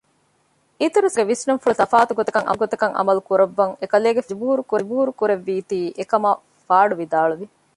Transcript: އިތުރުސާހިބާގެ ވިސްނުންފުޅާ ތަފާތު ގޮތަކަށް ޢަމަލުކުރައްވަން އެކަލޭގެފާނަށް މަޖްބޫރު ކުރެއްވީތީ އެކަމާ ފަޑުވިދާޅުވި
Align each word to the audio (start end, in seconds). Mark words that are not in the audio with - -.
އިތުރުސާހިބާގެ 0.81 1.29
ވިސްނުންފުޅާ 1.31 1.75
ތަފާތު 1.81 2.11
ގޮތަކަށް 2.19 2.95
ޢަމަލުކުރައްވަން 2.99 3.73
އެކަލޭގެފާނަށް 3.81 4.41
މަޖްބޫރު 5.07 5.11
ކުރެއްވީތީ 5.19 5.79
އެކަމާ 5.99 6.29
ފަޑުވިދާޅުވި 6.67 7.45